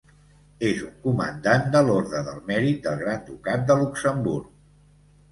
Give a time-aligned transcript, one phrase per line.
[0.67, 4.49] És un Comandant de l'Orde del Mèrit del Gran Ducat de Luxemburg.